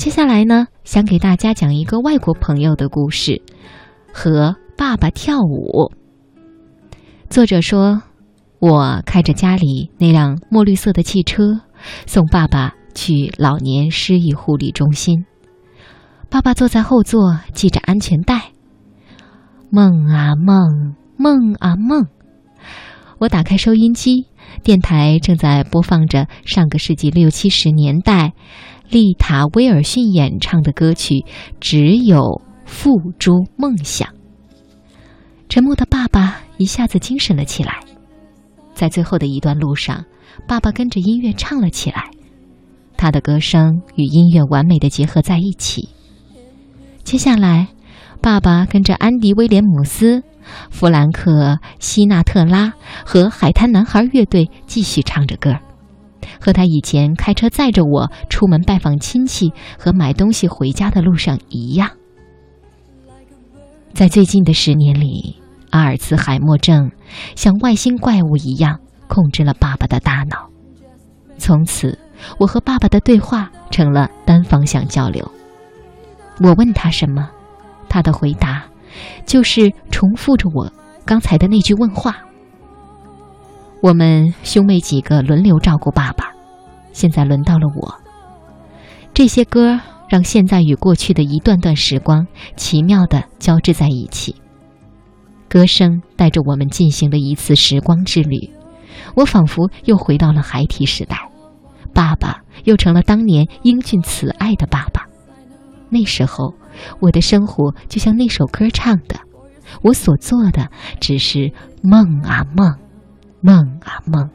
[0.00, 3.42] 接下来呢，想给大家讲一个外国朋友的故事，
[4.14, 5.92] 和爸爸跳舞。
[7.28, 8.00] 作者说，
[8.60, 11.60] 我开着家里那辆墨绿色的汽车，
[12.06, 15.26] 送爸爸去老年失忆护理中心。
[16.30, 18.52] 爸爸坐在后座，系着安全带。
[19.68, 22.06] 梦啊梦，梦啊梦。
[23.18, 24.28] 我打开收音机，
[24.62, 28.32] 电台正在播放着上个世纪六七十年代。
[28.90, 31.14] 丽塔·威尔逊演唱的歌曲
[31.60, 32.90] 《只有付
[33.20, 34.08] 诸梦想》。
[35.48, 37.78] 沉默的爸爸一下子精神了起来，
[38.74, 40.04] 在最后的一段路上，
[40.48, 42.10] 爸爸跟着音乐唱了起来，
[42.96, 45.88] 他的歌声与音乐完美的结合在一起。
[47.04, 47.68] 接下来，
[48.20, 50.24] 爸爸跟着安迪·威廉姆斯、
[50.70, 51.30] 弗兰克·
[51.78, 52.72] 希纳特拉
[53.04, 55.56] 和海滩男孩乐队继续唱着歌。
[56.40, 61.90] 和他以前开车载着我出门拜访亲戚和买东西回家的路上一样，
[63.92, 65.36] 在最近的十年里，
[65.70, 66.90] 阿尔茨海默症
[67.36, 68.78] 像外星怪物一样
[69.08, 70.48] 控制了爸爸的大脑。
[71.36, 71.98] 从此，
[72.38, 75.30] 我和爸爸的对话成了单方向交流。
[76.42, 77.28] 我问他什么，
[77.88, 78.62] 他的回答
[79.26, 80.70] 就是重复着我
[81.04, 82.16] 刚才的那句问话。
[83.82, 86.30] 我们兄妹几个轮流照顾爸爸，
[86.92, 87.94] 现在轮到了我。
[89.14, 94.36] 这些歌让现在与过去的一段段时光奇妙地交织在一起。
[95.48, 98.50] 歌声带着我们进行了一次时光之旅，
[99.16, 101.16] 我仿佛又回到了孩提时代，
[101.92, 105.06] 爸爸又成了当年英俊慈爱的爸爸。
[105.88, 106.54] 那时候，
[107.00, 109.20] 我的生活就像那首歌唱的，
[109.82, 110.68] 我所做的
[111.00, 112.74] 只是梦啊梦。
[113.42, 114.28] 梦啊梦，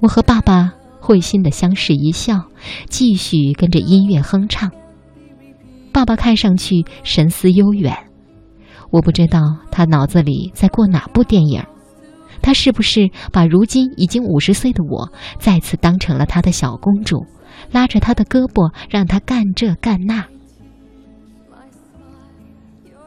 [0.00, 2.46] 我和爸爸会心的相视一笑，
[2.88, 4.70] 继续跟着音乐哼唱。
[5.92, 7.94] 爸爸看上去神思悠远，
[8.90, 9.40] 我不知道
[9.70, 11.62] 他脑子里在过哪部电影。
[12.40, 17.26] 他是不是把如今已经五十岁的我再次当成了他的小公主，
[17.70, 20.24] 拉着他的胳膊让他干这干那？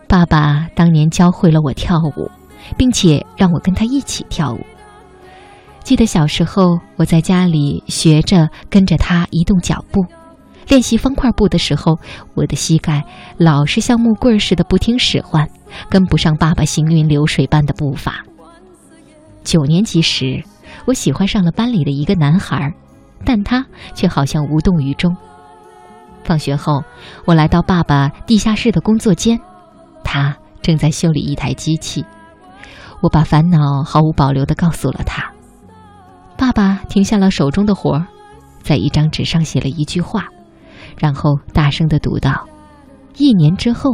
[0.07, 2.29] 爸爸当年教会了我跳舞。
[2.77, 4.59] 并且让我跟他一起跳舞。
[5.83, 10.05] 记得小时候，我在家里学着跟着他移动脚步，
[10.67, 11.97] 练习方块步的时候，
[12.35, 13.03] 我的膝盖
[13.37, 15.49] 老是像木棍似的不听使唤，
[15.89, 18.23] 跟不上爸爸行云流水般的步伐。
[19.43, 20.43] 九年级时，
[20.85, 22.71] 我喜欢上了班里的一个男孩，
[23.25, 25.15] 但他却好像无动于衷。
[26.23, 26.83] 放学后，
[27.25, 29.39] 我来到爸爸地下室的工作间，
[30.03, 32.05] 他正在修理一台机器。
[33.01, 35.31] 我把烦恼毫无保留地告诉了他。
[36.37, 38.05] 爸爸停下了手中的活儿，
[38.61, 40.27] 在一张纸上写了一句话，
[40.97, 42.47] 然后大声地读道
[43.17, 43.91] ：“一年之后，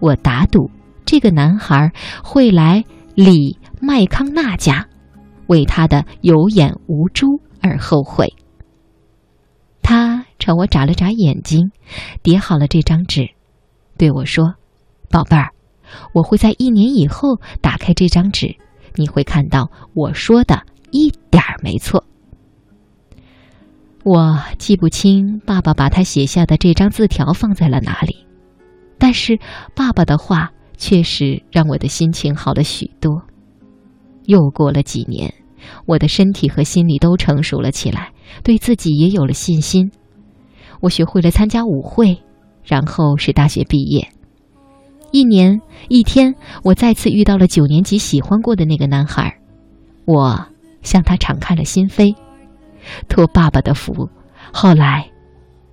[0.00, 0.70] 我打赌
[1.04, 1.92] 这个男孩
[2.24, 4.86] 会来李麦康纳家，
[5.46, 7.26] 为他的有眼无珠
[7.60, 8.34] 而后悔。”
[9.88, 11.72] 他朝我眨了眨眼睛，
[12.22, 13.30] 叠好了这张纸，
[13.96, 14.52] 对我说
[15.08, 15.48] ：“宝贝儿。”
[16.12, 18.54] 我会在一年以后打开这张纸，
[18.96, 20.60] 你会看到我说的
[20.90, 22.04] 一点儿没错。
[24.04, 28.26] 我记不清爸爸把他写下的这张字条放在了哪里，
[28.98, 29.38] 但是
[29.74, 33.22] 爸爸的话确实让我的心情好了许多。
[34.24, 35.32] 又过了几年，
[35.86, 38.12] 我的身体和心理都成熟了起来，
[38.42, 39.90] 对自己也有了信心。
[40.80, 42.18] 我学会了参加舞会，
[42.64, 44.08] 然后是大学毕业。
[45.10, 49.38] 一年一天，我再次遇到了九年级喜欢过的那个男孩，
[50.04, 50.46] 我
[50.82, 52.14] 向他敞开了心扉，
[53.08, 54.08] 托爸爸的福，
[54.52, 55.10] 后来，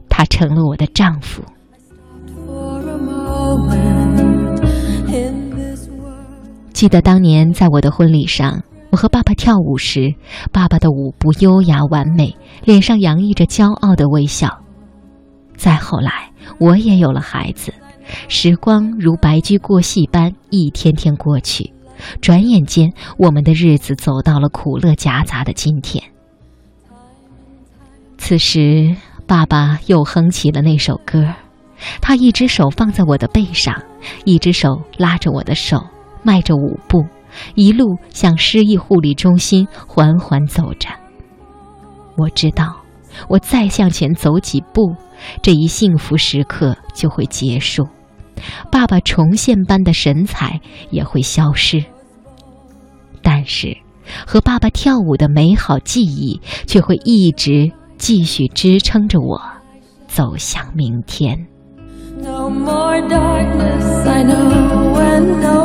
[0.10, 1.44] 他成了我的丈夫。
[6.72, 8.62] 记得当年在我的婚礼上，
[8.96, 10.16] 我和爸爸跳舞时，
[10.54, 12.34] 爸爸的舞步优雅完美，
[12.64, 14.62] 脸上洋溢着骄傲的微笑。
[15.58, 16.32] 再后来，
[16.62, 17.74] 我也有了孩子。
[18.30, 21.74] 时光如白驹过隙般一天天过去，
[22.22, 26.02] 转眼间，我们的日子走到了苦乐夹杂的今天。
[28.18, 28.96] 此时，
[29.28, 31.34] 爸爸又哼起了那首歌，
[32.00, 33.76] 他一只手放在我的背上，
[34.24, 35.86] 一只手拉着我的手，
[36.24, 37.06] 迈着舞步，
[37.56, 40.90] 一路向失忆护理中心缓缓走着。
[42.18, 42.78] 我知道，
[43.28, 44.96] 我再向前走几步，
[45.42, 47.88] 这一幸福时刻就会结束。
[48.72, 50.60] 爸爸重现般的神采
[50.92, 51.84] 也会消失，
[53.22, 53.76] 但是
[54.28, 59.42] 和爸爸跳舞的美好记忆却会一直继续支撑着我，
[60.08, 61.48] 走向明天。
[62.22, 65.65] No more darkness, I know.